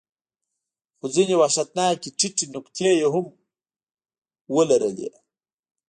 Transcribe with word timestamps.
خو 0.97 1.05
ځینې 1.15 1.33
وحشتناکې 1.37 2.09
ټیټې 2.19 2.45
نقطې 2.53 2.89
یې 2.99 3.07
هم 3.13 3.25
ولرلې. 4.55 5.09